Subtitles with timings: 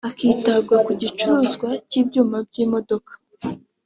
[0.07, 3.11] hakitabwa ku gicuruzwa cy’ibyuma by’imodoka